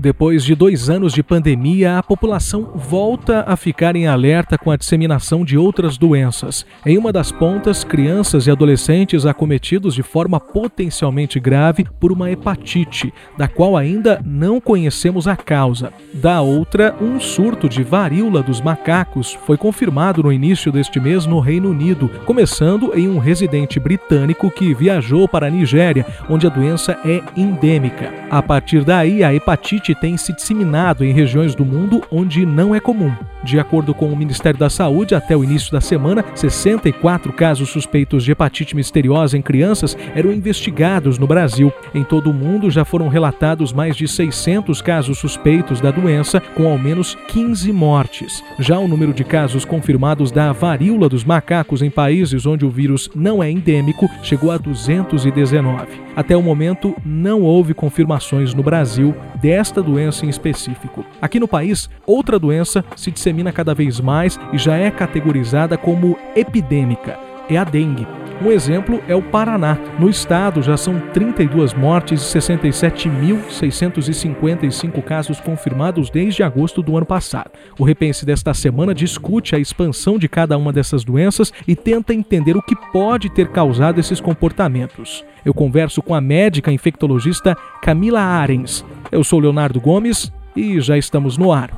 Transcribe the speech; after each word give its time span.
Depois 0.00 0.42
de 0.42 0.54
dois 0.54 0.88
anos 0.88 1.12
de 1.12 1.22
pandemia, 1.22 1.98
a 1.98 2.02
população 2.02 2.70
volta 2.74 3.44
a 3.46 3.54
ficar 3.54 3.94
em 3.94 4.06
alerta 4.06 4.56
com 4.56 4.70
a 4.70 4.76
disseminação 4.76 5.44
de 5.44 5.58
outras 5.58 5.98
doenças. 5.98 6.64
Em 6.86 6.96
uma 6.96 7.12
das 7.12 7.30
pontas, 7.30 7.84
crianças 7.84 8.46
e 8.46 8.50
adolescentes 8.50 9.26
acometidos 9.26 9.94
de 9.94 10.02
forma 10.02 10.40
potencialmente 10.40 11.38
grave 11.38 11.86
por 12.00 12.10
uma 12.12 12.30
hepatite, 12.30 13.12
da 13.36 13.46
qual 13.46 13.76
ainda 13.76 14.22
não 14.24 14.58
conhecemos 14.58 15.28
a 15.28 15.36
causa. 15.36 15.92
Da 16.14 16.40
outra, 16.40 16.96
um 16.98 17.20
surto 17.20 17.68
de 17.68 17.82
varíola 17.82 18.42
dos 18.42 18.62
macacos 18.62 19.34
foi 19.44 19.58
confirmado 19.58 20.22
no 20.22 20.32
início 20.32 20.72
deste 20.72 20.98
mês 20.98 21.26
no 21.26 21.40
Reino 21.40 21.68
Unido, 21.68 22.10
começando 22.24 22.94
em 22.94 23.06
um 23.06 23.18
residente 23.18 23.78
britânico 23.78 24.50
que 24.50 24.72
viajou 24.72 25.28
para 25.28 25.48
a 25.48 25.50
Nigéria, 25.50 26.06
onde 26.26 26.46
a 26.46 26.50
doença 26.50 26.98
é 27.04 27.20
endêmica. 27.36 28.10
A 28.30 28.42
partir 28.42 28.82
daí, 28.82 29.22
a 29.22 29.34
hepatite 29.34 29.89
tem 29.94 30.16
se 30.16 30.32
disseminado 30.32 31.04
em 31.04 31.12
regiões 31.12 31.54
do 31.54 31.64
mundo 31.64 32.02
onde 32.10 32.44
não 32.44 32.74
é 32.74 32.80
comum. 32.80 33.12
De 33.42 33.58
acordo 33.58 33.94
com 33.94 34.06
o 34.12 34.16
Ministério 34.16 34.58
da 34.58 34.68
Saúde, 34.68 35.14
até 35.14 35.34
o 35.34 35.42
início 35.42 35.72
da 35.72 35.80
semana, 35.80 36.24
64 36.34 37.32
casos 37.32 37.70
suspeitos 37.70 38.22
de 38.22 38.32
hepatite 38.32 38.76
misteriosa 38.76 39.38
em 39.38 39.42
crianças 39.42 39.96
eram 40.14 40.30
investigados 40.30 41.18
no 41.18 41.26
Brasil. 41.26 41.72
Em 41.94 42.04
todo 42.04 42.30
o 42.30 42.34
mundo 42.34 42.70
já 42.70 42.84
foram 42.84 43.08
relatados 43.08 43.72
mais 43.72 43.96
de 43.96 44.06
600 44.06 44.82
casos 44.82 45.18
suspeitos 45.18 45.80
da 45.80 45.90
doença, 45.90 46.40
com 46.54 46.68
ao 46.68 46.78
menos 46.78 47.16
15 47.28 47.72
mortes. 47.72 48.42
Já 48.58 48.78
o 48.78 48.86
número 48.86 49.14
de 49.14 49.24
casos 49.24 49.64
confirmados 49.64 50.30
da 50.30 50.52
varíola 50.52 51.08
dos 51.08 51.24
macacos 51.24 51.80
em 51.80 51.90
países 51.90 52.44
onde 52.44 52.66
o 52.66 52.70
vírus 52.70 53.08
não 53.14 53.42
é 53.42 53.50
endêmico 53.50 54.08
chegou 54.22 54.50
a 54.50 54.58
219. 54.58 56.10
Até 56.14 56.36
o 56.36 56.42
momento, 56.42 56.94
não 57.04 57.42
houve 57.42 57.72
confirmações 57.72 58.52
no 58.52 58.62
Brasil 58.62 59.14
desta 59.40 59.82
doença 59.82 60.26
em 60.26 60.28
específico. 60.28 61.04
Aqui 61.20 61.40
no 61.40 61.48
país, 61.48 61.88
outra 62.06 62.38
doença 62.38 62.84
se 62.96 63.10
dissemina 63.10 63.52
cada 63.52 63.74
vez 63.74 64.00
mais 64.00 64.38
e 64.52 64.58
já 64.58 64.76
é 64.76 64.90
categorizada 64.90 65.76
como 65.76 66.18
epidêmica. 66.34 67.18
É 67.48 67.56
a 67.56 67.64
dengue. 67.64 68.06
Um 68.42 68.50
exemplo 68.50 69.02
é 69.06 69.14
o 69.14 69.20
Paraná. 69.20 69.76
No 69.98 70.08
estado 70.08 70.62
já 70.62 70.74
são 70.74 70.98
32 71.12 71.74
mortes 71.74 72.22
e 72.22 72.38
67.655 72.38 75.02
casos 75.02 75.38
confirmados 75.40 76.08
desde 76.08 76.42
agosto 76.42 76.82
do 76.82 76.96
ano 76.96 77.04
passado. 77.04 77.50
O 77.78 77.84
Repense 77.84 78.24
desta 78.24 78.54
semana 78.54 78.94
discute 78.94 79.54
a 79.54 79.58
expansão 79.58 80.18
de 80.18 80.26
cada 80.26 80.56
uma 80.56 80.72
dessas 80.72 81.04
doenças 81.04 81.52
e 81.68 81.76
tenta 81.76 82.14
entender 82.14 82.56
o 82.56 82.62
que 82.62 82.74
pode 82.90 83.28
ter 83.28 83.48
causado 83.48 84.00
esses 84.00 84.22
comportamentos. 84.22 85.22
Eu 85.44 85.52
converso 85.52 86.00
com 86.00 86.14
a 86.14 86.20
médica 86.20 86.72
infectologista 86.72 87.54
Camila 87.82 88.22
Arens. 88.22 88.82
Eu 89.12 89.24
sou 89.24 89.40
Leonardo 89.40 89.80
Gomes 89.80 90.32
e 90.54 90.80
já 90.80 90.96
estamos 90.96 91.36
no 91.36 91.52
ar. 91.52 91.70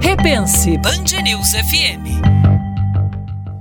Repense 0.00 0.78
Band 0.78 1.22
News 1.22 1.52
FM. 1.52 2.24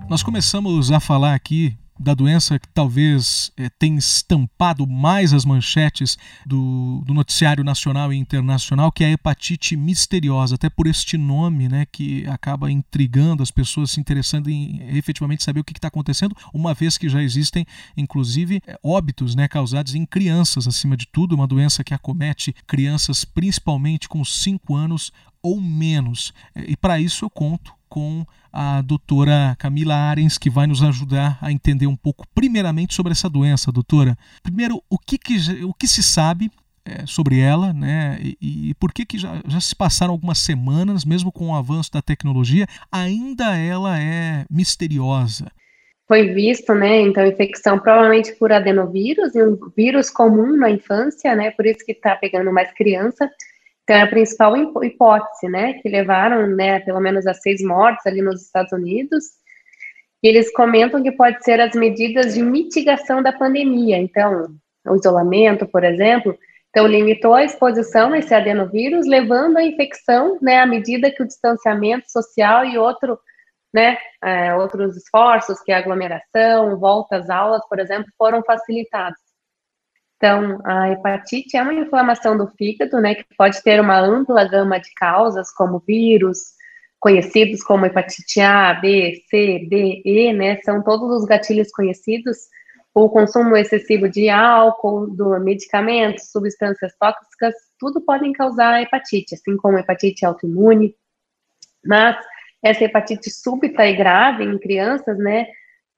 Nós 0.09 0.23
começamos 0.23 0.89
a 0.89 1.01
falar 1.01 1.33
aqui 1.33 1.77
da 2.03 2.13
doença 2.13 2.59
que 2.59 2.67
talvez 2.67 3.51
é, 3.57 3.69
tenha 3.69 3.97
estampado 3.97 4.85
mais 4.85 5.33
as 5.33 5.45
manchetes 5.45 6.17
do, 6.45 7.01
do, 7.05 7.13
noticiário 7.13 7.63
nacional 7.63 8.11
e 8.11 8.17
internacional, 8.17 8.91
que 8.91 9.03
é 9.03 9.07
a 9.07 9.11
hepatite 9.11 9.75
misteriosa, 9.77 10.55
até 10.55 10.69
por 10.69 10.85
este 10.85 11.17
nome, 11.17 11.69
né, 11.69 11.85
que 11.91 12.27
acaba 12.27 12.69
intrigando 12.69 13.41
as 13.41 13.49
pessoas, 13.49 13.91
se 13.91 13.99
interessando 13.99 14.49
em 14.49 14.81
efetivamente 14.95 15.43
saber 15.43 15.61
o 15.61 15.63
que 15.63 15.71
está 15.71 15.87
acontecendo, 15.87 16.35
uma 16.53 16.73
vez 16.73 16.97
que 16.97 17.07
já 17.07 17.23
existem, 17.23 17.65
inclusive, 17.95 18.61
é, 18.67 18.77
óbitos 18.83 19.33
né, 19.35 19.47
causados 19.47 19.95
em 19.95 20.05
crianças, 20.05 20.67
acima 20.67 20.97
de 20.97 21.07
tudo, 21.07 21.35
uma 21.35 21.47
doença 21.47 21.83
que 21.83 21.93
acomete 21.93 22.53
crianças 22.67 23.23
principalmente 23.23 24.09
com 24.09 24.23
5 24.25 24.75
anos 24.75 25.11
ou 25.41 25.59
menos. 25.59 26.33
E 26.55 26.75
para 26.77 26.99
isso 26.99 27.25
eu 27.25 27.29
conto 27.29 27.73
com 27.93 28.25
a 28.51 28.81
doutora 28.81 29.55
Camila 29.59 29.93
Arens, 29.93 30.39
que 30.39 30.49
vai 30.49 30.65
nos 30.65 30.81
ajudar 30.81 31.37
a 31.39 31.51
entender 31.51 31.85
um 31.85 31.95
pouco, 31.95 32.25
primeiramente, 32.33 32.95
sobre 32.95 33.11
essa 33.11 33.29
doença, 33.29 33.71
doutora. 33.71 34.17
Primeiro, 34.41 34.81
o 34.89 34.97
que, 34.97 35.15
que, 35.15 35.63
o 35.63 35.71
que 35.75 35.87
se 35.87 36.01
sabe 36.01 36.49
é, 36.83 37.05
sobre 37.05 37.39
ela, 37.39 37.71
né? 37.71 38.17
E, 38.19 38.69
e, 38.69 38.73
por 38.79 38.91
que, 38.91 39.05
que 39.05 39.19
já, 39.19 39.39
já 39.47 39.61
se 39.61 39.75
passaram 39.75 40.11
algumas 40.11 40.39
semanas, 40.39 41.05
mesmo 41.05 41.31
com 41.31 41.49
o 41.49 41.55
avanço 41.55 41.91
da 41.91 42.01
tecnologia, 42.01 42.65
ainda 42.91 43.55
ela 43.55 43.99
é 43.99 44.43
misteriosa? 44.49 45.51
Foi 46.07 46.33
visto, 46.33 46.73
né, 46.73 46.99
então, 46.99 47.23
infecção 47.25 47.77
provavelmente 47.77 48.33
por 48.39 48.51
adenovírus, 48.51 49.35
um 49.35 49.55
vírus 49.77 50.09
comum 50.09 50.57
na 50.57 50.71
infância, 50.71 51.35
né, 51.35 51.51
por 51.51 51.65
isso 51.67 51.85
que 51.85 51.91
está 51.91 52.15
pegando 52.15 52.51
mais 52.51 52.73
criança, 52.73 53.29
então, 53.83 53.97
é 53.97 54.01
a 54.01 54.07
principal 54.07 54.55
hipótese, 54.83 55.49
né, 55.49 55.73
que 55.73 55.89
levaram, 55.89 56.47
né, 56.47 56.79
pelo 56.79 57.01
menos 57.01 57.27
a 57.27 57.33
seis 57.33 57.61
mortes 57.61 58.05
ali 58.05 58.21
nos 58.21 58.41
Estados 58.41 58.71
Unidos. 58.71 59.25
E 60.23 60.27
eles 60.27 60.51
comentam 60.53 61.03
que 61.03 61.11
pode 61.11 61.43
ser 61.43 61.59
as 61.59 61.75
medidas 61.75 62.33
de 62.33 62.41
mitigação 62.41 63.21
da 63.21 63.33
pandemia. 63.33 63.97
Então, 63.97 64.55
o 64.87 64.95
isolamento, 64.95 65.67
por 65.67 65.83
exemplo, 65.83 66.37
então 66.69 66.87
limitou 66.87 67.33
a 67.33 67.43
exposição 67.43 68.13
a 68.13 68.19
esse 68.19 68.33
adenovírus, 68.33 69.05
levando 69.05 69.57
à 69.57 69.63
infecção, 69.63 70.39
né, 70.41 70.59
à 70.59 70.65
medida 70.65 71.11
que 71.11 71.21
o 71.21 71.27
distanciamento 71.27 72.09
social 72.09 72.65
e 72.65 72.77
outro, 72.77 73.19
né, 73.73 73.97
é, 74.23 74.55
outros 74.55 74.95
esforços, 74.95 75.61
que 75.61 75.73
é 75.73 75.75
a 75.75 75.79
aglomeração, 75.79 76.79
volta 76.79 77.17
às 77.17 77.29
aulas, 77.29 77.61
por 77.67 77.79
exemplo, 77.79 78.09
foram 78.17 78.41
facilitados. 78.43 79.19
Então, 80.23 80.57
a 80.63 80.89
hepatite 80.89 81.57
é 81.57 81.61
uma 81.61 81.73
inflamação 81.73 82.37
do 82.37 82.47
fígado, 82.47 83.01
né, 83.01 83.13
que 83.13 83.25
pode 83.37 83.61
ter 83.61 83.81
uma 83.81 83.99
ampla 83.99 84.47
gama 84.47 84.79
de 84.79 84.89
causas, 84.93 85.51
como 85.51 85.83
vírus, 85.85 86.53
conhecidos 86.97 87.61
como 87.61 87.85
hepatite 87.85 88.39
A, 88.39 88.73
B, 88.75 89.21
C, 89.29 89.67
D, 89.69 90.01
E, 90.05 90.31
né, 90.31 90.61
são 90.61 90.81
todos 90.81 91.11
os 91.11 91.25
gatilhos 91.25 91.69
conhecidos. 91.71 92.37
O 92.93 93.09
consumo 93.09 93.57
excessivo 93.57 94.07
de 94.07 94.29
álcool, 94.29 95.07
do 95.07 95.37
medicamentos, 95.41 96.31
substâncias 96.31 96.95
tóxicas, 96.97 97.53
tudo 97.77 97.99
podem 97.99 98.31
causar 98.31 98.81
hepatite, 98.81 99.35
assim 99.35 99.57
como 99.57 99.77
hepatite 99.77 100.25
autoimune. 100.25 100.95
Mas 101.85 102.15
essa 102.63 102.85
hepatite 102.85 103.29
súbita 103.29 103.85
e 103.85 103.93
grave 103.93 104.45
em 104.45 104.57
crianças, 104.57 105.17
né, 105.17 105.47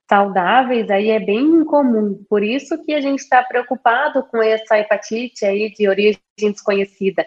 saudáveis, 0.08 0.90
aí 0.90 1.10
é 1.10 1.18
bem 1.18 1.44
incomum. 1.44 2.24
Por 2.28 2.42
isso 2.42 2.82
que 2.84 2.94
a 2.94 3.00
gente 3.00 3.20
está 3.20 3.42
preocupado 3.42 4.24
com 4.24 4.42
essa 4.42 4.78
hepatite 4.78 5.44
aí 5.44 5.70
de 5.72 5.88
origem 5.88 6.20
desconhecida. 6.38 7.26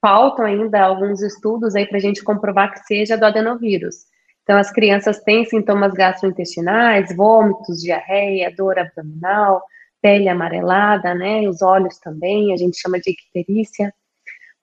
Faltam 0.00 0.44
ainda 0.44 0.82
alguns 0.82 1.22
estudos 1.22 1.74
aí 1.74 1.86
para 1.86 1.98
a 1.98 2.00
gente 2.00 2.22
comprovar 2.22 2.72
que 2.72 2.80
seja 2.80 3.16
do 3.16 3.24
adenovírus. 3.24 4.06
Então, 4.42 4.58
as 4.58 4.72
crianças 4.72 5.20
têm 5.20 5.44
sintomas 5.44 5.92
gastrointestinais, 5.92 7.14
vômitos, 7.14 7.80
diarreia, 7.80 8.52
dor 8.56 8.78
abdominal, 8.78 9.62
pele 10.00 10.28
amarelada, 10.28 11.14
né? 11.14 11.48
Os 11.48 11.62
olhos 11.62 11.98
também, 11.98 12.52
a 12.52 12.56
gente 12.56 12.80
chama 12.80 12.98
de 12.98 13.12
icterícia. 13.12 13.94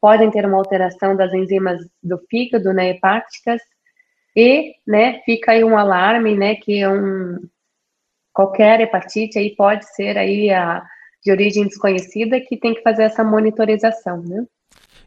Podem 0.01 0.29
ter 0.29 0.45
uma 0.45 0.57
alteração 0.57 1.15
das 1.15 1.33
enzimas 1.33 1.79
do 2.03 2.19
fígado, 2.29 2.73
né, 2.73 2.89
hepáticas, 2.89 3.61
e, 4.35 4.73
né, 4.87 5.21
fica 5.25 5.51
aí 5.51 5.63
um 5.63 5.77
alarme, 5.77 6.35
né, 6.35 6.55
que 6.55 6.79
é 6.79 6.89
um 6.89 7.39
qualquer 8.33 8.79
hepatite 8.79 9.37
aí 9.37 9.55
pode 9.55 9.85
ser 9.93 10.17
aí 10.17 10.49
a 10.49 10.81
de 11.23 11.31
origem 11.31 11.67
desconhecida 11.67 12.39
que 12.39 12.57
tem 12.57 12.73
que 12.73 12.81
fazer 12.81 13.03
essa 13.03 13.23
monitorização, 13.23 14.23
né? 14.23 14.45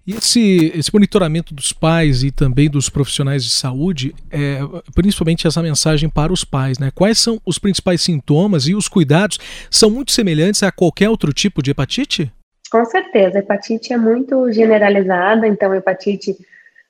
E 0.06 0.14
esse, 0.14 0.72
esse 0.74 0.92
monitoramento 0.92 1.54
dos 1.54 1.72
pais 1.72 2.24
e 2.24 2.32
também 2.32 2.68
dos 2.68 2.88
profissionais 2.88 3.44
de 3.44 3.50
saúde, 3.50 4.14
é, 4.30 4.58
principalmente 4.94 5.46
essa 5.46 5.62
mensagem 5.62 6.10
para 6.10 6.32
os 6.32 6.44
pais, 6.44 6.78
né? 6.78 6.90
Quais 6.92 7.18
são 7.18 7.40
os 7.46 7.58
principais 7.58 8.02
sintomas 8.02 8.66
e 8.66 8.74
os 8.74 8.88
cuidados 8.88 9.38
são 9.70 9.88
muito 9.88 10.10
semelhantes 10.10 10.62
a 10.64 10.72
qualquer 10.72 11.08
outro 11.08 11.32
tipo 11.32 11.62
de 11.62 11.70
hepatite? 11.70 12.32
Com 12.70 12.84
certeza, 12.84 13.38
a 13.38 13.40
hepatite 13.40 13.92
é 13.92 13.96
muito 13.96 14.50
generalizada, 14.50 15.46
então 15.46 15.72
hepatite 15.72 16.36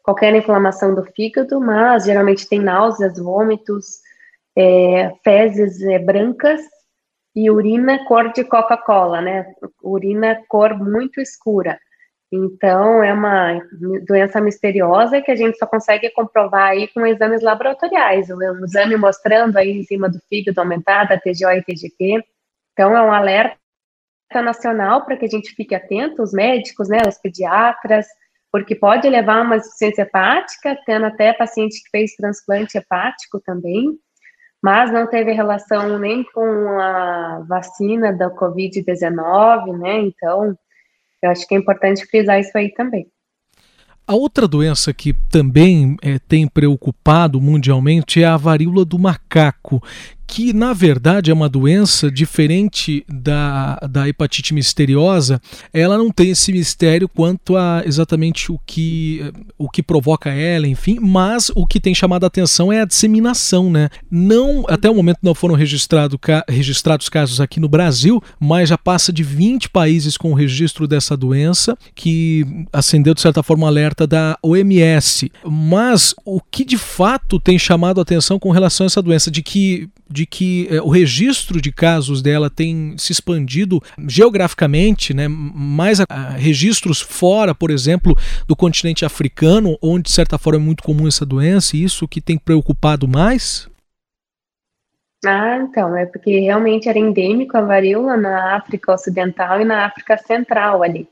qualquer 0.03 0.35
inflamação 0.35 0.95
do 0.95 1.05
fígado, 1.05 1.61
mas 1.61 2.05
geralmente 2.05 2.49
tem 2.49 2.61
náuseas, 2.61 3.19
vômitos, 3.19 4.01
é, 4.57 5.13
fezes 5.23 5.81
é, 5.83 5.99
brancas 5.99 6.61
e 7.35 7.51
urina 7.51 8.05
cor 8.07 8.33
de 8.33 8.45
Coca-Cola, 8.45 9.23
né? 9.23 9.55
Urina 9.83 10.43
cor 10.49 10.77
muito 10.77 11.21
escura. 11.21 11.79
Então, 12.31 13.03
é 13.03 13.13
uma 13.13 13.61
doença 14.07 14.41
misteriosa 14.41 15.21
que 15.21 15.31
a 15.31 15.37
gente 15.37 15.59
só 15.59 15.67
consegue 15.67 16.09
comprovar 16.11 16.71
aí 16.71 16.89
com 16.89 17.07
exames 17.07 17.43
laboratoriais. 17.43 18.31
Um 18.31 18.65
exame 18.65 18.97
mostrando 18.97 19.57
aí 19.59 19.71
em 19.71 19.83
cima 19.83 20.09
do 20.09 20.19
fígado 20.31 20.59
aumentada, 20.59 21.21
TGO 21.21 21.51
e 21.51 21.63
TGP. 21.63 22.25
Então, 22.73 22.97
é 22.97 23.03
um 23.03 23.13
alerta 23.13 23.59
nacional 24.43 25.05
para 25.05 25.17
que 25.17 25.27
a 25.27 25.29
gente 25.29 25.55
fique 25.55 25.75
atento, 25.75 26.23
os 26.23 26.33
médicos, 26.33 26.89
né, 26.89 27.03
os 27.07 27.19
pediatras, 27.19 28.07
porque 28.53 28.75
pode 28.77 29.09
levar 29.09 29.39
a 29.39 29.43
uma 29.43 29.57
insuficiência 29.57 30.03
hepática, 30.03 30.79
tendo 30.85 31.07
até 31.07 31.33
paciente 31.33 31.83
que 31.83 31.89
fez 31.91 32.15
transplante 32.15 32.77
hepático 32.77 33.41
também, 33.41 33.99
mas 34.63 34.93
não 34.93 35.09
teve 35.09 35.33
relação 35.33 35.99
nem 35.99 36.23
com 36.23 36.79
a 36.79 37.43
vacina 37.49 38.13
da 38.13 38.31
Covid-19, 38.31 39.79
né? 39.79 40.01
Então, 40.03 40.55
Eu 41.23 41.31
acho 41.31 41.47
que 41.47 41.55
é 41.55 41.59
importante 41.59 42.05
frisar 42.05 42.41
isso 42.41 42.57
aí 42.59 42.71
também. 42.75 43.07
A 44.05 44.15
outra 44.15 44.49
doença 44.49 44.93
que 44.93 45.15
também 45.31 45.97
é, 46.03 46.19
tem 46.19 46.49
preocupado 46.49 47.41
mundialmente 47.41 48.21
é 48.21 48.27
a 48.27 48.37
varíola 48.37 48.85
do 48.85 48.99
macaco, 48.99 49.81
que 50.27 50.53
na 50.53 50.73
verdade 50.73 51.31
é 51.31 51.35
uma 51.35 51.49
doença 51.49 52.11
diferente 52.11 53.05
da, 53.09 53.77
da 53.91 54.09
hepatite 54.09 54.55
misteriosa, 54.55 55.41
ela 55.73 55.99
não 55.99 56.11
tem 56.11 56.31
esse 56.31 56.53
mistério 56.53 57.09
quanto 57.09 57.57
a 57.57 57.83
exatamente 57.85 58.51
o 58.51 58.59
que, 58.67 59.33
o 59.59 59.69
que 59.69 59.83
provoca 59.83 60.31
ela, 60.31 60.67
enfim, 60.67 60.99
mas 61.01 61.51
o 61.55 61.67
que 61.67 61.81
tem 61.81 61.95
chamado 61.95 62.25
a 62.25 62.27
atenção 62.27 62.73
é 62.73 62.81
a 62.81 62.85
disseminação, 62.85 63.71
né? 63.71 63.89
Não, 64.11 64.65
até 64.69 64.91
o 64.91 64.95
momento 64.95 65.19
não 65.23 65.35
foram 65.35 65.55
registrado, 65.55 66.19
registrados 66.49 67.09
casos 67.09 67.41
aqui 67.41 67.61
no 67.61 67.69
Brasil, 67.69 68.23
mas 68.41 68.69
já 68.69 68.79
passa 68.79 69.13
de 69.13 69.23
20 69.23 69.71
países 69.71 70.17
com 70.17 70.33
o 70.33 70.35
registro 70.35 70.87
dessa 70.89 71.17
doença, 71.17 71.77
que 71.95 72.67
acendeu 72.73 73.15
de 73.15 73.21
certa 73.21 73.43
forma 73.43 73.65
o 73.65 73.67
alerta 73.67 74.07
da 74.07 74.39
OMS. 74.43 75.31
Mas 75.45 76.15
o 76.25 76.41
que 76.41 76.65
de 76.65 76.79
fato 76.79 77.39
tem 77.39 77.59
chamado 77.59 77.99
a 77.99 78.03
atenção 78.03 78.39
com 78.39 78.51
relação 78.51 78.85
a 78.85 78.89
essa 78.89 79.03
doença, 79.03 79.31
de 79.31 79.43
que 79.43 79.89
de 80.13 80.27
que 80.27 80.69
é, 80.71 80.81
o 80.81 80.89
registro 80.89 81.61
de 81.61 81.73
casos 81.73 82.23
dela 82.23 82.51
tem 82.51 82.95
se 82.99 83.13
expandido 83.13 83.81
geograficamente, 84.07 85.15
né, 85.15 85.27
mais 85.29 86.01
a, 86.01 86.05
a 86.09 86.31
registros 86.31 87.01
fora, 87.01 87.55
por 87.55 87.71
exemplo, 87.71 88.17
do 88.47 88.55
continente 88.55 89.05
africano, 89.05 89.79
onde 89.83 90.05
de 90.05 90.13
certa 90.13 90.39
forma 90.39 90.59
é 90.59 90.63
muito 90.63 90.83
comum 90.83 91.09
essa 91.09 91.25
doença, 91.25 91.77
e 91.77 91.83
isso 91.83 92.07
que 92.07 92.21
tem 92.21 92.39
preocupado 92.39 93.09
mais? 93.09 93.69
Ah, 95.25 95.59
então, 95.59 95.97
é 95.97 96.05
porque 96.05 96.41
realmente 96.41 96.89
era 96.89 96.99
endêmico 96.99 97.57
a 97.57 97.61
varíola 97.61 98.17
na 98.17 98.57
África 98.57 98.93
Ocidental 98.93 99.61
e 99.61 99.65
na 99.65 99.87
África 99.87 100.19
Central 100.19 100.83
ali. 100.83 101.09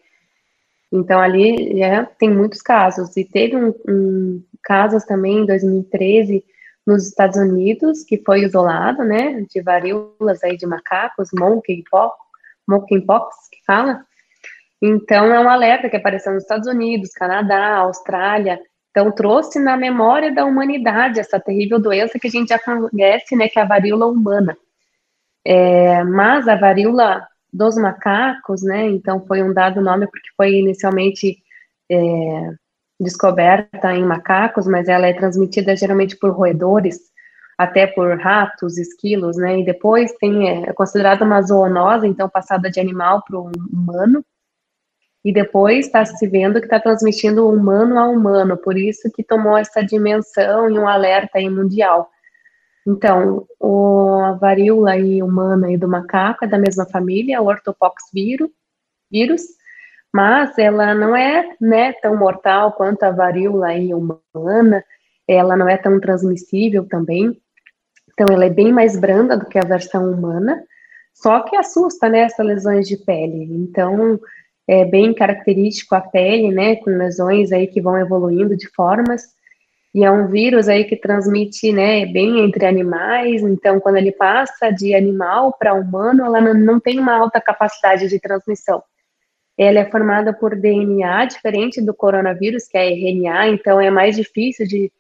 Então, 0.93 1.20
ali 1.20 1.79
já 1.79 2.05
tem 2.05 2.29
muitos 2.29 2.61
casos. 2.61 3.17
E 3.17 3.25
teve 3.25 3.56
um, 3.56 3.73
um 3.88 4.43
casos 4.62 5.05
também 5.05 5.38
em 5.38 5.46
2013 5.46 6.44
nos 6.90 7.06
Estados 7.06 7.37
Unidos, 7.37 8.02
que 8.02 8.19
foi 8.19 8.40
isolado, 8.40 9.04
né, 9.04 9.42
de 9.48 9.62
varíolas 9.62 10.42
aí 10.42 10.56
de 10.56 10.66
macacos, 10.66 11.28
monkeypox, 11.32 12.16
monkeypox 12.66 13.37
que 13.50 13.64
fala. 13.64 14.04
Então, 14.82 15.26
é 15.26 15.38
um 15.38 15.48
alerta 15.48 15.88
que 15.88 15.96
apareceu 15.96 16.32
nos 16.32 16.42
Estados 16.42 16.66
Unidos, 16.66 17.12
Canadá, 17.12 17.76
Austrália. 17.76 18.60
Então, 18.90 19.12
trouxe 19.12 19.60
na 19.60 19.76
memória 19.76 20.34
da 20.34 20.44
humanidade 20.44 21.20
essa 21.20 21.38
terrível 21.38 21.78
doença 21.78 22.19
que 22.19 22.26
a 22.26 22.31
gente 22.31 22.48
já 22.48 22.58
conhece, 22.58 23.36
né, 23.36 23.48
que 23.48 23.58
é 23.58 23.62
a 23.62 23.66
varíola 23.66 24.06
humana. 24.06 24.56
É, 25.44 26.02
mas 26.04 26.48
a 26.48 26.56
varíola 26.56 27.26
dos 27.52 27.76
macacos, 27.76 28.62
né, 28.62 28.86
então 28.86 29.25
foi 29.26 29.43
um 29.43 29.52
dado 29.52 29.81
nome 29.81 30.06
porque 30.06 30.28
foi 30.36 30.54
inicialmente 30.54 31.38
é, 31.90 32.52
descoberta 33.00 33.94
em 33.94 34.05
macacos, 34.05 34.67
mas 34.67 34.88
ela 34.88 35.06
é 35.06 35.14
transmitida 35.14 35.75
geralmente 35.75 36.17
por 36.17 36.31
roedores, 36.32 36.99
até 37.56 37.87
por 37.87 38.19
ratos, 38.19 38.79
esquilos, 38.79 39.37
né? 39.37 39.61
E 39.61 39.64
depois 39.64 40.12
tem 40.20 40.49
é, 40.49 40.70
é 40.70 40.73
considerada 40.73 41.25
uma 41.25 41.41
zoonose, 41.41 42.06
então 42.06 42.29
passada 42.29 42.70
de 42.70 42.79
animal 42.79 43.23
para 43.26 43.38
o 43.38 43.50
humano. 43.73 44.25
E 45.25 45.32
depois 45.32 45.87
está 45.87 46.05
se 46.05 46.26
vendo 46.26 46.61
que 46.61 46.67
está 46.67 46.81
transmitindo 46.81 47.49
humano 47.49 47.99
a 47.99 48.08
humano, 48.08 48.56
por 48.56 48.76
isso 48.76 49.11
que 49.12 49.23
tomou 49.23 49.56
essa 49.58 49.82
dimensão 49.82 50.70
e 50.70 50.79
um 50.79 50.88
alerta 50.88 51.38
aí 51.38 51.49
mundial. 51.49 52.08
Então, 52.87 53.46
o, 53.58 54.20
a 54.25 54.32
varíola 54.32 54.93
aí 54.93 55.23
humana 55.23 55.70
e 55.70 55.76
do 55.76 55.87
macaco 55.87 56.44
é 56.44 56.49
da 56.49 56.58
mesma 56.58 56.87
família, 56.87 57.43
o 57.43 57.46
ortopox 57.46 58.05
vírus, 58.12 58.49
vírus 59.11 59.43
mas 60.12 60.58
ela 60.58 60.94
não 60.94 61.14
é 61.14 61.54
né, 61.60 61.92
tão 61.94 62.16
mortal 62.16 62.72
quanto 62.72 63.02
a 63.04 63.10
varíola 63.10 63.68
aí 63.68 63.92
humana, 63.94 64.84
ela 65.26 65.56
não 65.56 65.68
é 65.68 65.76
tão 65.76 66.00
transmissível 66.00 66.86
também, 66.88 67.40
então 68.12 68.34
ela 68.34 68.44
é 68.44 68.50
bem 68.50 68.72
mais 68.72 68.98
branda 68.98 69.36
do 69.36 69.46
que 69.46 69.58
a 69.58 69.64
versão 69.64 70.10
humana, 70.10 70.62
só 71.14 71.40
que 71.40 71.56
assusta, 71.56 72.08
né, 72.08 72.20
essas 72.20 72.44
lesões 72.44 72.88
de 72.88 72.96
pele, 72.96 73.44
então 73.52 74.18
é 74.66 74.84
bem 74.84 75.14
característico 75.14 75.94
a 75.94 76.00
pele, 76.00 76.50
né, 76.50 76.76
com 76.76 76.90
lesões 76.90 77.52
aí 77.52 77.66
que 77.66 77.80
vão 77.80 77.96
evoluindo 77.96 78.56
de 78.56 78.68
formas, 78.74 79.22
e 79.94 80.04
é 80.04 80.10
um 80.10 80.28
vírus 80.28 80.68
aí 80.68 80.84
que 80.84 80.96
transmite, 80.96 81.72
né, 81.72 82.06
bem 82.06 82.40
entre 82.40 82.66
animais, 82.66 83.42
então 83.42 83.78
quando 83.78 83.96
ele 83.96 84.12
passa 84.12 84.70
de 84.70 84.94
animal 84.94 85.52
para 85.56 85.74
humano, 85.74 86.24
ela 86.24 86.40
não 86.54 86.80
tem 86.80 86.98
uma 86.98 87.16
alta 87.16 87.40
capacidade 87.40 88.08
de 88.08 88.18
transmissão, 88.18 88.82
ela 89.62 89.80
é 89.80 89.90
formada 89.90 90.32
por 90.32 90.56
DNA, 90.56 91.26
diferente 91.26 91.82
do 91.82 91.92
coronavírus, 91.92 92.66
que 92.66 92.78
é 92.78 92.88
RNA, 92.88 93.48
então 93.48 93.78
é 93.78 93.90
mais 93.90 94.16
difícil 94.16 94.66
de 94.66 94.90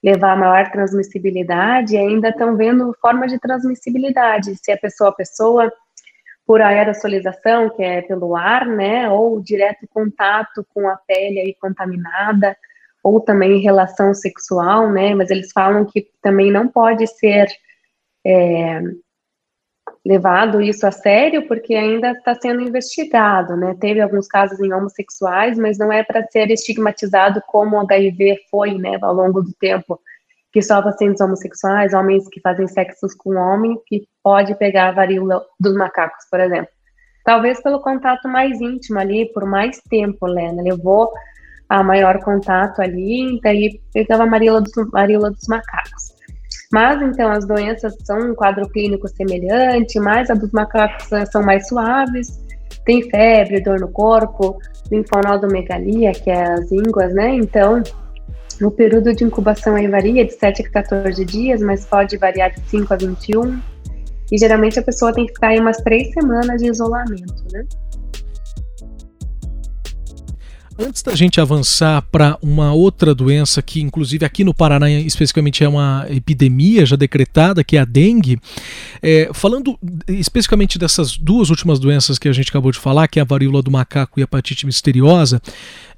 levar 0.00 0.34
a 0.34 0.36
maior 0.36 0.70
transmissibilidade, 0.70 1.94
e 1.94 1.98
ainda 1.98 2.28
estão 2.28 2.56
vendo 2.56 2.96
formas 3.00 3.32
de 3.32 3.40
transmissibilidade, 3.40 4.54
se 4.54 4.70
é 4.70 4.76
pessoa 4.76 5.10
a 5.10 5.14
pessoa, 5.14 5.72
por 6.46 6.62
aerosolização, 6.62 7.70
que 7.70 7.82
é 7.82 8.02
pelo 8.02 8.36
ar, 8.36 8.66
né, 8.66 9.10
ou 9.10 9.40
direto 9.40 9.84
contato 9.88 10.64
com 10.72 10.88
a 10.88 10.94
pele 10.94 11.40
aí 11.40 11.56
contaminada, 11.60 12.56
ou 13.02 13.20
também 13.20 13.58
relação 13.58 14.14
sexual, 14.14 14.92
né, 14.92 15.12
mas 15.12 15.28
eles 15.28 15.50
falam 15.50 15.84
que 15.84 16.06
também 16.22 16.52
não 16.52 16.68
pode 16.68 17.04
ser 17.08 17.48
é, 18.24 18.80
levado 20.04 20.60
isso 20.60 20.86
a 20.86 20.90
sério 20.90 21.48
porque 21.48 21.74
ainda 21.74 22.10
está 22.10 22.34
sendo 22.34 22.60
investigado, 22.60 23.56
né? 23.56 23.74
Teve 23.80 24.00
alguns 24.00 24.28
casos 24.28 24.60
em 24.60 24.72
homossexuais, 24.72 25.58
mas 25.58 25.78
não 25.78 25.90
é 25.90 26.02
para 26.02 26.26
ser 26.26 26.50
estigmatizado 26.50 27.42
como 27.46 27.76
o 27.76 27.80
HIV 27.80 28.36
foi, 28.50 28.74
né, 28.74 28.98
ao 29.00 29.14
longo 29.14 29.40
do 29.40 29.52
tempo, 29.54 29.98
que 30.52 30.60
só 30.60 30.82
pacientes 30.82 31.20
homossexuais, 31.20 31.94
homens 31.94 32.28
que 32.28 32.40
fazem 32.40 32.68
sexos 32.68 33.14
com 33.14 33.34
homem, 33.34 33.80
que 33.86 34.06
pode 34.22 34.54
pegar 34.56 34.88
a 34.88 34.92
varíola 34.92 35.42
dos 35.58 35.74
macacos, 35.74 36.26
por 36.30 36.38
exemplo. 36.38 36.68
Talvez 37.24 37.62
pelo 37.62 37.80
contato 37.80 38.28
mais 38.28 38.60
íntimo 38.60 38.98
ali, 38.98 39.32
por 39.32 39.46
mais 39.46 39.80
tempo, 39.88 40.26
Lena, 40.26 40.62
levou 40.62 41.10
a 41.68 41.82
maior 41.82 42.22
contato 42.22 42.82
ali, 42.82 43.40
daí 43.42 43.80
pegava 43.92 44.24
a 44.24 44.28
varíola 44.28 44.60
dos, 44.60 44.90
varíola 44.92 45.30
dos 45.30 45.48
macacos. 45.48 46.13
Mas 46.74 47.00
então 47.00 47.30
as 47.30 47.46
doenças 47.46 47.94
são 48.02 48.18
um 48.18 48.34
quadro 48.34 48.68
clínico 48.68 49.06
semelhante, 49.06 50.00
mas 50.00 50.28
a 50.28 50.34
dos 50.34 50.50
macacos 50.50 51.06
são 51.30 51.40
mais 51.40 51.68
suaves, 51.68 52.42
tem 52.84 53.00
febre, 53.08 53.62
dor 53.62 53.78
no 53.78 53.86
corpo, 53.86 54.58
linfonodomegalia, 54.90 56.10
que 56.10 56.28
é 56.28 56.42
as 56.42 56.72
ínguas, 56.72 57.14
né? 57.14 57.32
Então, 57.36 57.80
o 58.60 58.72
período 58.72 59.14
de 59.14 59.22
incubação 59.22 59.76
aí 59.76 59.86
varia 59.86 60.24
de 60.24 60.32
7 60.32 60.62
a 60.66 60.70
14 60.72 61.24
dias, 61.24 61.60
mas 61.60 61.84
pode 61.86 62.16
variar 62.16 62.50
de 62.50 62.60
5 62.68 62.92
a 62.92 62.96
21. 62.96 63.60
E 64.32 64.36
geralmente 64.36 64.76
a 64.76 64.82
pessoa 64.82 65.12
tem 65.12 65.26
que 65.26 65.32
ficar 65.32 65.50
aí 65.50 65.60
umas 65.60 65.76
três 65.76 66.12
semanas 66.12 66.60
de 66.60 66.68
isolamento, 66.68 67.44
né? 67.52 67.64
Antes 70.78 71.02
da 71.02 71.14
gente 71.14 71.40
avançar 71.40 72.02
para 72.10 72.36
uma 72.42 72.72
outra 72.72 73.14
doença 73.14 73.62
que, 73.62 73.80
inclusive 73.80 74.26
aqui 74.26 74.42
no 74.42 74.52
Paraná, 74.52 74.90
especificamente 74.90 75.62
é 75.62 75.68
uma 75.68 76.04
epidemia 76.10 76.84
já 76.84 76.96
decretada, 76.96 77.62
que 77.62 77.76
é 77.76 77.80
a 77.80 77.84
dengue, 77.84 78.40
é, 79.00 79.30
falando 79.32 79.78
especificamente 80.08 80.78
dessas 80.78 81.16
duas 81.16 81.50
últimas 81.50 81.78
doenças 81.78 82.18
que 82.18 82.28
a 82.28 82.32
gente 82.32 82.50
acabou 82.50 82.72
de 82.72 82.78
falar, 82.78 83.06
que 83.06 83.20
é 83.20 83.22
a 83.22 83.24
varíola 83.24 83.62
do 83.62 83.70
macaco 83.70 84.18
e 84.18 84.22
a 84.22 84.24
hepatite 84.24 84.66
misteriosa, 84.66 85.40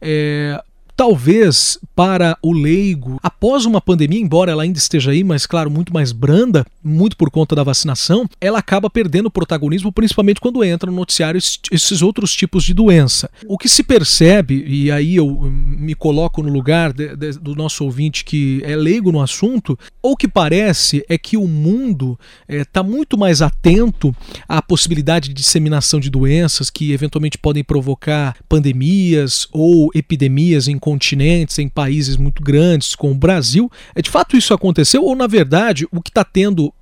é, 0.00 0.62
Talvez 0.97 1.79
para 1.95 2.38
o 2.43 2.53
leigo, 2.53 3.19
após 3.23 3.67
uma 3.67 3.81
pandemia, 3.81 4.19
embora 4.19 4.50
ela 4.50 4.62
ainda 4.62 4.79
esteja 4.79 5.11
aí, 5.11 5.23
mas 5.23 5.47
claro, 5.47 5.71
muito 5.71 5.93
mais 5.93 6.11
branda, 6.11 6.65
muito 6.83 7.17
por 7.17 7.31
conta 7.31 7.55
da 7.55 7.62
vacinação, 7.62 8.26
ela 8.41 8.59
acaba 8.59 8.88
perdendo 8.88 9.31
protagonismo, 9.31 9.93
principalmente 9.93 10.41
quando 10.41 10.65
entra 10.65 10.91
no 10.91 10.97
noticiário 10.97 11.38
esses 11.71 12.03
outros 12.03 12.35
tipos 12.35 12.65
de 12.65 12.73
doença. 12.73 13.31
O 13.47 13.59
que 13.59 13.69
se 13.69 13.83
percebe, 13.83 14.65
e 14.67 14.91
aí 14.91 15.17
eu 15.17 15.41
me 15.43 15.95
coloco 15.95 16.43
no 16.43 16.50
lugar 16.50 16.93
de, 16.95 17.15
de, 17.15 17.33
do 17.33 17.55
nosso 17.55 17.85
ouvinte 17.85 18.25
que 18.25 18.62
é 18.65 18.75
leigo 18.75 19.12
no 19.12 19.21
assunto, 19.21 19.79
o 20.03 20.17
que 20.17 20.29
parece 20.29 21.05
é 21.09 21.19
que 21.19 21.37
o 21.37 21.47
mundo 21.47 22.19
está 22.49 22.81
eh, 22.81 22.85
é, 22.85 22.87
muito 22.87 23.19
mais 23.19 23.43
atento 23.43 24.15
à 24.49 24.62
possibilidade 24.62 25.29
de 25.29 25.35
disseminação 25.35 26.00
de 26.00 26.09
doenças 26.09 26.71
que 26.71 26.93
eventualmente 26.93 27.37
podem 27.37 27.65
provocar 27.65 28.37
pandemias 28.49 29.49
ou 29.53 29.91
epidemias 29.95 30.69
em 30.69 30.79
continentes, 30.87 31.59
em 31.59 31.69
países 31.69 32.16
muito 32.16 32.40
grandes, 32.40 32.95
como 32.95 33.12
o 33.12 33.19
Brasil. 33.19 33.69
É 33.93 34.00
de 34.00 34.09
fato 34.09 34.37
isso 34.37 34.55
aconteceu 34.55 35.02
ou 35.02 35.16
na 35.16 35.26
verdade 35.26 35.85
o 35.90 36.00
que 36.00 36.11
está 36.11 36.23
tendo 36.23 36.73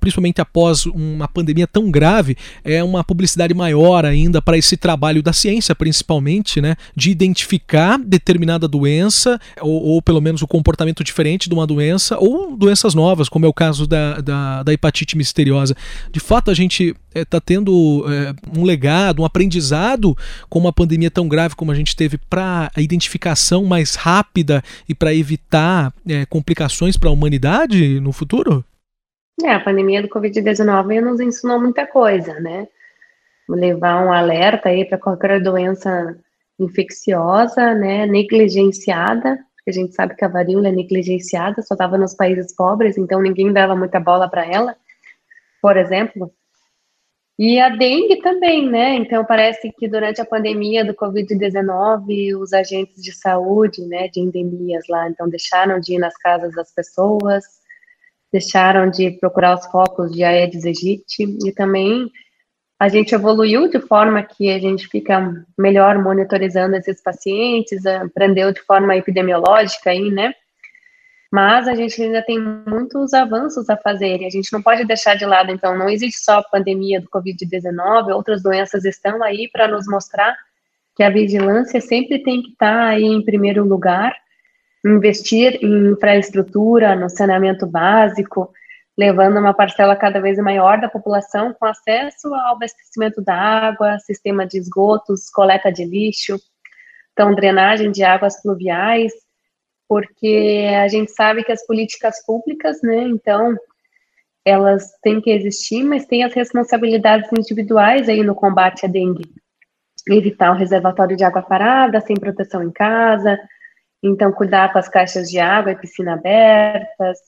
principalmente 0.00 0.40
após 0.40 0.86
uma 0.86 1.26
pandemia 1.28 1.66
tão 1.66 1.90
grave, 1.90 2.36
é 2.64 2.82
uma 2.82 3.02
publicidade 3.02 3.54
maior 3.54 4.04
ainda 4.04 4.42
para 4.42 4.58
esse 4.58 4.76
trabalho 4.76 5.22
da 5.22 5.32
ciência, 5.32 5.74
principalmente, 5.74 6.60
né, 6.60 6.76
de 6.94 7.10
identificar 7.10 7.98
determinada 7.98 8.68
doença, 8.68 9.40
ou, 9.60 9.82
ou, 9.82 10.02
pelo 10.02 10.20
menos 10.20 10.42
o 10.42 10.46
comportamento 10.46 11.02
diferente 11.02 11.48
de 11.48 11.54
uma 11.54 11.66
doença, 11.66 12.18
ou 12.18 12.56
doenças 12.56 12.94
novas, 12.94 13.28
como 13.28 13.46
é 13.46 13.48
o 13.48 13.54
caso 13.54 13.86
da, 13.86 14.20
da, 14.20 14.62
da 14.62 14.72
hepatite 14.72 15.16
misteriosa. 15.16 15.74
De 16.12 16.20
fato, 16.20 16.50
a 16.50 16.54
gente 16.54 16.94
está 17.14 17.38
é, 17.38 17.40
tendo 17.40 18.04
é, 18.08 18.34
um 18.58 18.64
legado, 18.64 19.22
um 19.22 19.24
aprendizado 19.24 20.16
com 20.48 20.58
uma 20.58 20.72
pandemia 20.72 21.10
tão 21.10 21.28
grave 21.28 21.54
como 21.54 21.72
a 21.72 21.74
gente 21.74 21.96
teve 21.96 22.18
para 22.18 22.70
a 22.74 22.80
identificação 22.80 23.64
mais 23.64 23.94
rápida 23.94 24.62
e 24.88 24.94
para 24.94 25.14
evitar 25.14 25.92
é, 26.06 26.26
complicações 26.26 26.96
para 26.96 27.08
a 27.08 27.12
humanidade 27.12 28.00
no 28.00 28.12
futuro? 28.12 28.64
É, 29.44 29.52
a 29.52 29.60
pandemia 29.60 30.02
do 30.02 30.08
Covid-19 30.08 31.00
nos 31.00 31.20
ensinou 31.20 31.60
muita 31.60 31.86
coisa, 31.86 32.40
né? 32.40 32.66
Levar 33.48 34.04
um 34.04 34.12
alerta 34.12 34.70
aí 34.70 34.84
para 34.84 34.98
qualquer 34.98 35.40
doença 35.40 36.18
infecciosa, 36.58 37.74
né, 37.74 38.06
negligenciada, 38.06 39.38
porque 39.54 39.70
a 39.70 39.72
gente 39.72 39.94
sabe 39.94 40.14
que 40.14 40.24
a 40.24 40.28
varíola 40.28 40.68
é 40.68 40.72
negligenciada, 40.72 41.62
só 41.62 41.74
estava 41.74 41.98
nos 41.98 42.14
países 42.14 42.54
pobres, 42.54 42.96
então 42.96 43.20
ninguém 43.20 43.52
dava 43.52 43.76
muita 43.76 44.00
bola 44.00 44.28
para 44.28 44.46
ela, 44.46 44.74
por 45.60 45.76
exemplo. 45.76 46.32
E 47.38 47.60
a 47.60 47.68
dengue 47.68 48.22
também, 48.22 48.66
né? 48.66 48.94
Então 48.94 49.22
parece 49.22 49.70
que 49.70 49.86
durante 49.86 50.22
a 50.22 50.24
pandemia 50.24 50.82
do 50.82 50.94
Covid-19, 50.94 52.34
os 52.40 52.54
agentes 52.54 53.02
de 53.02 53.12
saúde, 53.12 53.82
né, 53.82 54.08
de 54.08 54.20
endemias 54.20 54.84
lá, 54.88 55.10
então 55.10 55.28
deixaram 55.28 55.78
de 55.78 55.94
ir 55.94 55.98
nas 55.98 56.16
casas 56.16 56.54
das 56.54 56.72
pessoas, 56.72 57.44
deixaram 58.36 58.90
de 58.90 59.12
procurar 59.12 59.54
os 59.54 59.64
focos 59.66 60.12
de 60.12 60.22
Aedes 60.22 60.66
aegypti 60.66 61.38
e 61.44 61.52
também 61.52 62.10
a 62.78 62.86
gente 62.86 63.14
evoluiu 63.14 63.70
de 63.70 63.80
forma 63.80 64.22
que 64.22 64.50
a 64.50 64.58
gente 64.58 64.86
fica 64.88 65.32
melhor 65.56 65.98
monitorizando 65.98 66.76
esses 66.76 67.02
pacientes, 67.02 67.86
aprendeu 67.86 68.52
de 68.52 68.60
forma 68.60 68.94
epidemiológica 68.94 69.88
aí, 69.88 70.10
né? 70.10 70.34
Mas 71.32 71.66
a 71.66 71.74
gente 71.74 72.00
ainda 72.02 72.22
tem 72.22 72.38
muitos 72.38 73.14
avanços 73.14 73.70
a 73.70 73.76
fazer 73.78 74.20
e 74.20 74.26
a 74.26 74.30
gente 74.30 74.52
não 74.52 74.60
pode 74.60 74.84
deixar 74.84 75.14
de 75.14 75.24
lado, 75.24 75.50
então 75.50 75.76
não 75.76 75.88
existe 75.88 76.20
só 76.22 76.38
a 76.38 76.42
pandemia 76.44 77.00
do 77.00 77.08
Covid-19, 77.08 78.14
outras 78.14 78.42
doenças 78.42 78.84
estão 78.84 79.22
aí 79.22 79.48
para 79.50 79.66
nos 79.66 79.86
mostrar 79.86 80.36
que 80.94 81.02
a 81.02 81.10
vigilância 81.10 81.80
sempre 81.80 82.22
tem 82.22 82.42
que 82.42 82.50
estar 82.50 82.88
aí 82.88 83.04
em 83.04 83.24
primeiro 83.24 83.64
lugar 83.64 84.14
investir 84.84 85.58
em 85.62 85.92
infraestrutura, 85.92 86.94
no 86.94 87.08
saneamento 87.08 87.66
básico, 87.66 88.52
levando 88.96 89.38
uma 89.38 89.52
parcela 89.52 89.94
cada 89.94 90.20
vez 90.20 90.38
maior 90.38 90.80
da 90.80 90.88
população 90.88 91.52
com 91.52 91.66
acesso 91.66 92.32
ao 92.34 92.54
abastecimento 92.54 93.22
da 93.22 93.34
água, 93.34 93.98
sistema 93.98 94.46
de 94.46 94.58
esgotos, 94.58 95.28
coleta 95.30 95.70
de 95.70 95.84
lixo, 95.84 96.38
então 97.12 97.34
drenagem 97.34 97.90
de 97.90 98.02
águas 98.02 98.40
pluviais, 98.40 99.12
porque 99.88 100.66
a 100.78 100.88
gente 100.88 101.10
sabe 101.12 101.44
que 101.44 101.52
as 101.52 101.64
políticas 101.66 102.24
públicas, 102.24 102.80
né, 102.82 103.02
então 103.02 103.54
elas 104.44 104.92
têm 105.02 105.20
que 105.20 105.30
existir, 105.30 105.82
mas 105.82 106.06
tem 106.06 106.22
as 106.22 106.32
responsabilidades 106.32 107.28
individuais 107.36 108.08
aí 108.08 108.22
no 108.22 108.34
combate 108.34 108.86
à 108.86 108.88
dengue. 108.88 109.28
Evitar 110.08 110.52
o 110.52 110.56
reservatório 110.56 111.16
de 111.16 111.24
água 111.24 111.42
parada, 111.42 112.00
sem 112.00 112.14
proteção 112.14 112.62
em 112.62 112.70
casa, 112.70 113.36
então, 114.06 114.32
cuidar 114.32 114.72
com 114.72 114.78
as 114.78 114.88
caixas 114.88 115.30
de 115.30 115.38
água 115.38 115.72
e 115.72 115.76
piscina 115.76 116.14
abertas. 116.14 117.18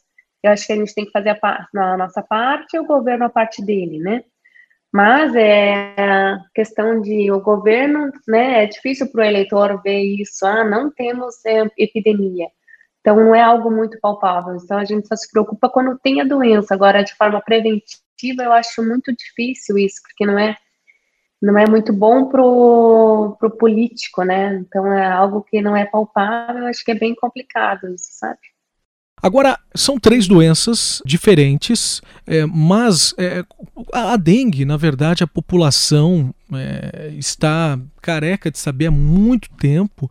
Eu 0.43 0.53
acho 0.53 0.67
que 0.67 0.73
a 0.73 0.77
gente 0.77 0.95
tem 0.95 1.05
que 1.05 1.11
fazer 1.11 1.31
a, 1.31 1.69
a 1.75 1.97
nossa 1.97 2.23
parte 2.23 2.77
e 2.77 2.81
o 2.81 2.87
governo 2.87 3.25
a 3.25 3.29
parte 3.29 3.65
dele, 3.65 3.99
né? 3.99 4.25
Mas 4.93 5.35
é 5.35 5.95
questão 6.55 7.01
de 7.01 7.31
o 7.31 7.41
governo, 7.41 8.11
né? 8.27 8.65
É 8.65 8.67
difícil 8.67 9.11
para 9.11 9.21
o 9.23 9.25
eleitor 9.25 9.83
ver 9.83 10.01
isso. 10.01 10.47
Ah, 10.47 10.65
não 10.65 10.91
temos 10.91 11.45
é, 11.45 11.65
epidemia. 11.77 12.49
Então, 13.01 13.17
não 13.17 13.35
é 13.35 13.43
algo 13.43 13.71
muito 13.71 13.99
palpável. 14.01 14.57
Então, 14.57 14.79
a 14.79 14.85
gente 14.85 15.07
só 15.09 15.17
se 15.17 15.31
preocupa 15.31 15.69
quando 15.69 15.99
tem 15.99 16.21
a 16.21 16.25
doença. 16.25 16.75
Agora, 16.75 17.03
de 17.03 17.15
forma 17.15 17.41
preventiva, 17.41 18.43
eu 18.43 18.53
acho 18.53 18.83
muito 18.83 19.15
difícil 19.15 19.79
isso, 19.79 20.01
porque 20.03 20.27
não 20.27 20.39
é 20.39 20.57
não 21.41 21.57
é 21.57 21.67
muito 21.67 21.93
bom 21.93 22.27
pro, 22.27 23.37
pro 23.39 23.51
político, 23.51 24.23
né? 24.23 24.57
Então 24.57 24.93
é 24.93 25.07
algo 25.11 25.43
que 25.43 25.63
não 25.63 25.77
é 25.77 25.85
palpável, 25.85 26.67
acho 26.67 26.85
que 26.85 26.91
é 26.91 26.95
bem 26.95 27.15
complicado 27.15 27.87
sabe? 27.97 28.39
Agora, 29.21 29.59
são 29.75 29.99
três 29.99 30.29
doenças 30.29 31.03
diferentes, 31.05 32.01
é, 32.27 32.47
mas 32.47 33.15
é, 33.19 33.45
a 33.93 34.17
dengue, 34.17 34.65
na 34.65 34.77
verdade, 34.77 35.25
a 35.25 35.27
população 35.27 36.33
é, 36.53 37.13
está 37.17 37.79
careca 38.01 38.51
de 38.51 38.59
saber 38.59 38.87
há 38.87 38.91
muito 38.91 39.49
tempo 39.59 40.11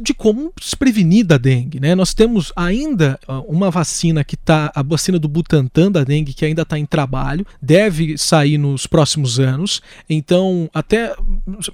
de 0.00 0.14
como 0.14 0.52
se 0.60 0.76
prevenir 0.76 1.24
da 1.24 1.36
dengue. 1.36 1.80
Né? 1.80 1.94
Nós 1.94 2.14
temos 2.14 2.52
ainda 2.54 3.18
uma 3.48 3.70
vacina 3.70 4.22
que 4.22 4.36
está, 4.36 4.70
a 4.74 4.82
vacina 4.82 5.18
do 5.18 5.28
Butantan 5.28 5.90
da 5.90 6.04
dengue, 6.04 6.32
que 6.32 6.44
ainda 6.44 6.62
está 6.62 6.78
em 6.78 6.86
trabalho, 6.86 7.44
deve 7.60 8.16
sair 8.16 8.58
nos 8.58 8.86
próximos 8.86 9.40
anos. 9.40 9.82
Então, 10.08 10.70
até, 10.72 11.14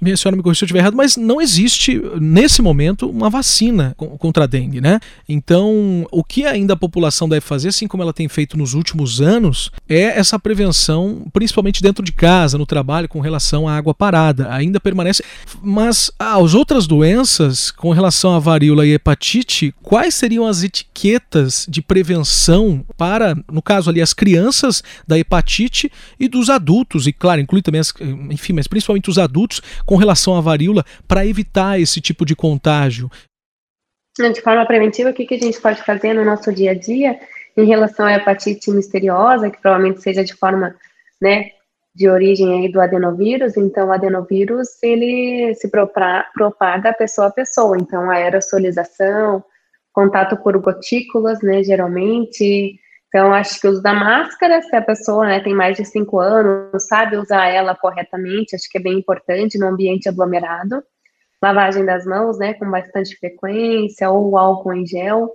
minha 0.01 0.17
senhora 0.17 0.35
me 0.35 0.41
corrija 0.41 0.59
se 0.59 0.63
eu 0.63 0.67
estiver 0.67 0.79
errado, 0.79 0.97
mas 0.97 1.15
não 1.15 1.39
existe, 1.39 2.01
nesse 2.19 2.61
momento, 2.61 3.07
uma 3.07 3.29
vacina 3.29 3.95
contra 3.95 4.45
a 4.45 4.47
dengue. 4.47 4.81
Né? 4.81 4.99
Então, 5.29 6.07
o 6.11 6.23
que 6.23 6.45
ainda 6.45 6.73
a 6.73 6.77
população 6.77 7.29
deve 7.29 7.41
fazer, 7.41 7.69
assim 7.69 7.87
como 7.87 8.01
ela 8.01 8.13
tem 8.13 8.27
feito 8.27 8.57
nos 8.57 8.73
últimos 8.73 9.21
anos, 9.21 9.71
é 9.87 10.17
essa 10.17 10.39
prevenção, 10.39 11.27
principalmente 11.31 11.83
dentro 11.83 12.03
de 12.03 12.11
casa, 12.11 12.57
no 12.57 12.65
trabalho, 12.65 13.07
com 13.07 13.19
relação 13.19 13.67
água 13.75 13.93
parada. 13.93 14.51
Ainda 14.53 14.79
permanece. 14.79 15.23
Mas 15.61 16.11
as 16.17 16.53
outras 16.53 16.87
doenças, 16.87 17.71
com 17.71 17.91
relação 17.91 18.35
à 18.35 18.39
varíola 18.39 18.85
e 18.85 18.93
hepatite, 18.93 19.73
quais 19.81 20.15
seriam 20.15 20.45
as 20.45 20.63
etiquetas 20.63 21.65
de 21.69 21.81
prevenção 21.81 22.85
para, 22.97 23.35
no 23.51 23.61
caso 23.61 23.89
ali, 23.89 24.01
as 24.01 24.13
crianças 24.13 24.83
da 25.07 25.17
hepatite 25.17 25.91
e 26.19 26.27
dos 26.27 26.49
adultos, 26.49 27.07
e 27.07 27.13
claro, 27.13 27.41
inclui 27.41 27.61
também, 27.61 27.81
as, 27.81 27.93
enfim, 28.29 28.53
mas 28.53 28.67
principalmente 28.67 29.09
os 29.09 29.17
adultos, 29.17 29.61
com 29.85 29.95
relação 29.95 30.35
à 30.35 30.41
varíola, 30.41 30.83
para 31.07 31.25
evitar 31.25 31.79
esse 31.79 31.99
tipo 32.01 32.25
de 32.25 32.35
contágio? 32.35 33.09
De 34.17 34.41
forma 34.41 34.65
preventiva, 34.65 35.09
o 35.09 35.13
que, 35.13 35.25
que 35.25 35.33
a 35.33 35.39
gente 35.39 35.59
pode 35.59 35.81
fazer 35.83 36.13
no 36.13 36.23
nosso 36.23 36.53
dia 36.53 36.71
a 36.71 36.75
dia 36.75 37.19
em 37.57 37.65
relação 37.65 38.05
à 38.05 38.13
hepatite 38.13 38.69
misteriosa, 38.71 39.49
que 39.49 39.59
provavelmente 39.59 40.01
seja 40.01 40.23
de 40.23 40.33
forma 40.33 40.75
né, 41.21 41.51
de 41.95 42.09
origem 42.09 42.59
aí 42.59 42.71
do 42.71 42.81
adenovírus, 42.81 43.55
então 43.55 43.89
o 43.89 43.93
adenovírus 43.93 44.81
ele 44.81 45.53
se 45.55 45.69
propaga 45.69 46.93
pessoa 46.93 47.27
a 47.27 47.31
pessoa, 47.31 47.77
então 47.77 48.09
a 48.09 48.15
aerosolização, 48.15 49.43
contato 49.91 50.35
por 50.37 50.57
gotículas, 50.59 51.41
né, 51.41 51.63
geralmente, 51.63 52.79
então 53.07 53.31
acho 53.31 53.61
que 53.61 53.67
o 53.67 53.71
uso 53.71 53.81
da 53.83 53.93
máscara, 53.93 54.59
se 54.63 54.75
a 54.75 54.81
pessoa 54.81 55.27
né, 55.27 55.39
tem 55.39 55.53
mais 55.53 55.77
de 55.77 55.85
5 55.85 56.19
anos, 56.19 56.87
sabe 56.87 57.15
usar 57.15 57.47
ela 57.47 57.75
corretamente, 57.75 58.55
acho 58.55 58.67
que 58.71 58.79
é 58.79 58.81
bem 58.81 58.97
importante 58.97 59.59
no 59.59 59.67
ambiente 59.67 60.09
aglomerado, 60.09 60.83
lavagem 61.39 61.85
das 61.85 62.05
mãos, 62.05 62.39
né, 62.39 62.55
com 62.55 62.71
bastante 62.71 63.15
frequência, 63.17 64.09
ou 64.09 64.35
álcool 64.35 64.73
em 64.73 64.87
gel, 64.87 65.29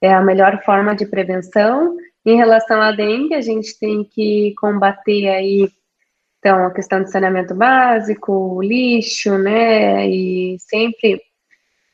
é 0.00 0.12
a 0.12 0.22
melhor 0.22 0.62
forma 0.62 0.94
de 0.94 1.06
prevenção, 1.06 1.96
em 2.26 2.36
relação 2.36 2.82
à 2.82 2.90
dengue, 2.90 3.34
a 3.34 3.40
gente 3.40 3.78
tem 3.78 4.02
que 4.02 4.52
combater 4.58 5.28
aí, 5.28 5.70
então, 6.40 6.66
a 6.66 6.72
questão 6.72 7.00
de 7.00 7.10
saneamento 7.10 7.54
básico, 7.54 8.60
lixo, 8.60 9.38
né, 9.38 10.08
e 10.08 10.56
sempre 10.58 11.22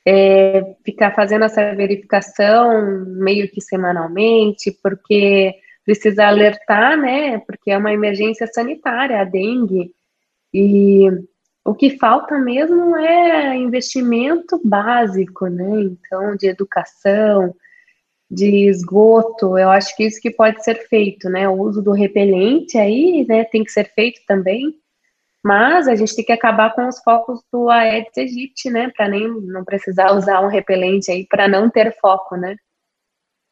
é, 0.06 0.74
ficar 0.84 1.14
fazendo 1.14 1.44
essa 1.44 1.74
verificação 1.74 3.04
meio 3.06 3.46
que 3.50 3.60
semanalmente, 3.60 4.72
porque 4.82 5.54
precisa 5.84 6.26
alertar, 6.26 6.96
né, 6.96 7.38
porque 7.40 7.70
é 7.70 7.76
uma 7.76 7.92
emergência 7.92 8.46
sanitária, 8.46 9.20
a 9.20 9.24
dengue, 9.24 9.92
e 10.54 11.10
o 11.62 11.74
que 11.74 11.98
falta 11.98 12.38
mesmo 12.38 12.96
é 12.96 13.54
investimento 13.54 14.58
básico, 14.64 15.46
né, 15.46 15.82
então, 15.82 16.34
de 16.36 16.46
educação, 16.46 17.54
de 18.32 18.66
esgoto, 18.66 19.58
eu 19.58 19.68
acho 19.68 19.94
que 19.94 20.04
isso 20.04 20.18
que 20.18 20.30
pode 20.30 20.64
ser 20.64 20.88
feito, 20.88 21.28
né? 21.28 21.46
O 21.46 21.60
uso 21.60 21.82
do 21.82 21.92
repelente 21.92 22.78
aí, 22.78 23.26
né, 23.28 23.44
tem 23.44 23.62
que 23.62 23.70
ser 23.70 23.92
feito 23.94 24.22
também, 24.26 24.74
mas 25.44 25.86
a 25.86 25.94
gente 25.94 26.16
tem 26.16 26.24
que 26.24 26.32
acabar 26.32 26.74
com 26.74 26.88
os 26.88 26.98
focos 27.02 27.42
do 27.52 27.68
Aedes 27.68 28.16
aegypti, 28.16 28.70
né, 28.70 28.90
para 28.96 29.08
nem 29.08 29.28
não 29.28 29.64
precisar 29.64 30.12
usar 30.12 30.40
um 30.40 30.48
repelente 30.48 31.10
aí 31.10 31.26
para 31.26 31.46
não 31.46 31.68
ter 31.68 31.94
foco, 32.00 32.36
né? 32.36 32.56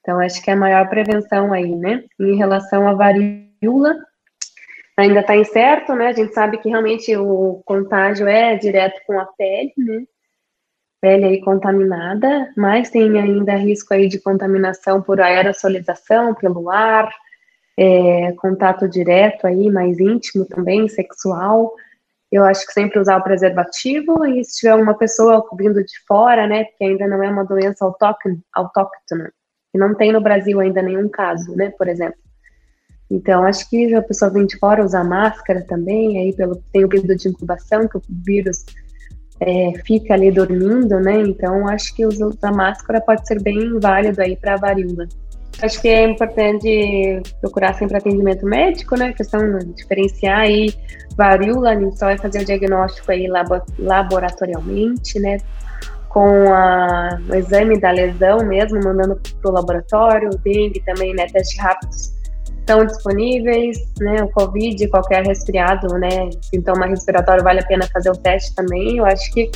Então 0.01 0.19
acho 0.19 0.43
que 0.43 0.51
é 0.51 0.55
a 0.55 0.57
maior 0.57 0.89
prevenção 0.89 1.53
aí, 1.53 1.77
né? 1.77 2.05
Em 2.19 2.37
relação 2.37 2.89
à 2.89 2.95
varíola, 2.95 3.97
ainda 4.97 5.21
está 5.21 5.37
incerto, 5.37 5.95
né? 5.95 6.07
A 6.09 6.13
gente 6.13 6.33
sabe 6.33 6.57
que 6.57 6.71
realmente 6.71 7.15
o 7.17 7.63
contágio 7.67 8.27
é 8.27 8.57
direto 8.57 8.99
com 9.07 9.21
a 9.21 9.27
pele, 9.27 9.75
né? 9.77 10.05
Pele 11.01 11.25
aí 11.25 11.41
contaminada, 11.41 12.53
mas 12.57 12.91
tem 12.91 13.19
ainda 13.19 13.55
risco 13.57 13.95
aí 13.95 14.07
de 14.07 14.21
contaminação 14.21 15.01
por 15.01 15.21
aerosolização, 15.21 16.35
pelo 16.35 16.71
ar, 16.71 17.11
é, 17.77 18.33
contato 18.33 18.89
direto 18.89 19.47
aí, 19.47 19.71
mais 19.71 19.99
íntimo 19.99 20.45
também, 20.45 20.89
sexual. 20.89 21.73
Eu 22.31 22.45
acho 22.45 22.67
que 22.67 22.73
sempre 22.73 23.01
usar 23.01 23.17
o 23.17 23.23
preservativo 23.23 24.25
e 24.27 24.45
se 24.45 24.59
tiver 24.59 24.75
uma 24.75 24.95
pessoa 24.95 25.45
vindo 25.59 25.83
de 25.83 25.99
fora, 26.07 26.47
né, 26.47 26.65
porque 26.65 26.85
ainda 26.85 27.09
não 27.09 27.23
é 27.23 27.31
uma 27.31 27.45
doença 27.45 27.85
autóctona, 27.85 29.33
e 29.75 29.79
não 29.79 29.95
tem 29.95 30.13
no 30.13 30.21
Brasil 30.21 30.61
ainda 30.61 30.83
nenhum 30.83 31.09
caso, 31.09 31.57
né, 31.57 31.71
por 31.71 31.89
exemplo. 31.89 32.19
Então, 33.11 33.45
acho 33.45 33.69
que 33.69 33.93
a 33.95 34.03
pessoa 34.03 34.31
vem 34.31 34.47
de 34.47 34.57
fora 34.59 34.85
usar 34.85 35.03
máscara 35.03 35.65
também, 35.67 36.19
aí 36.19 36.33
pelo, 36.33 36.57
tem 36.73 36.85
o 36.85 36.89
período 36.89 37.17
de 37.17 37.29
incubação, 37.29 37.89
que 37.89 37.97
o 37.97 38.03
vírus 38.09 38.65
é, 39.41 39.73
fica 39.85 40.15
ali 40.15 40.31
dormindo, 40.31 41.01
né? 41.01 41.21
Então, 41.21 41.67
acho 41.69 41.95
que 41.95 42.05
usar 42.05 42.53
máscara 42.53 43.01
pode 43.01 43.27
ser 43.27 43.43
bem 43.43 43.79
válido 43.81 44.21
aí 44.21 44.37
para 44.37 44.55
a 44.55 44.57
varíola. 44.57 45.09
Acho 45.63 45.81
que 45.81 45.89
é 45.89 46.05
importante 46.05 47.23
procurar 47.41 47.75
sempre 47.75 47.97
atendimento 47.97 48.47
médico, 48.47 48.97
né? 48.97 49.13
Questão 49.13 49.41
diferenciar 49.75 50.41
aí 50.41 50.73
varíola, 51.17 51.71
a 51.71 51.79
gente 51.79 51.99
só 51.99 52.07
vai 52.07 52.19
fazer 52.19 52.41
o 52.41 52.45
diagnóstico 52.45 53.11
aí 53.11 53.27
laboratorialmente, 53.79 55.19
né? 55.19 55.39
Com 56.09 56.53
a, 56.53 57.19
o 57.29 57.35
exame 57.35 57.79
da 57.79 57.91
lesão 57.91 58.45
mesmo, 58.47 58.81
mandando 58.83 59.21
para 59.41 59.51
o 59.51 59.55
laboratório, 59.55 60.31
o 60.31 60.39
dengue 60.39 60.81
também, 60.85 61.15
né? 61.15 61.27
Testes 61.27 61.59
rápidos 61.59 62.20
estão 62.61 62.87
disponíveis, 62.87 63.79
né? 64.01 64.23
O 64.23 64.31
Covid, 64.31 64.89
qualquer 64.89 65.27
resfriado, 65.27 65.89
né? 65.99 66.31
Sintoma 66.43 66.87
respiratório, 66.87 67.43
vale 67.43 67.61
a 67.61 67.67
pena 67.67 67.89
fazer 67.93 68.11
o 68.11 68.17
teste 68.17 68.55
também. 68.55 68.99
Eu 68.99 69.07
acho 69.07 69.31
que 69.33 69.51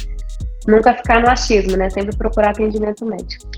nunca 0.67 0.95
ficar 0.95 1.21
no 1.21 1.29
achismo, 1.29 1.77
né? 1.77 1.89
Sempre 1.91 2.17
procurar 2.17 2.51
atendimento 2.51 3.07
médico. 3.07 3.49